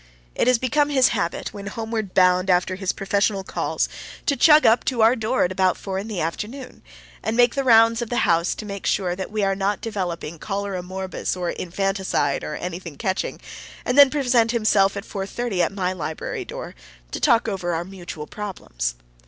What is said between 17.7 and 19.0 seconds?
our mutual problems.